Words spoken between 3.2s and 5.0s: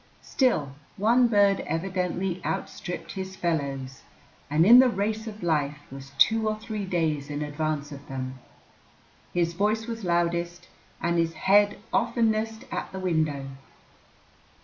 fellows, and in the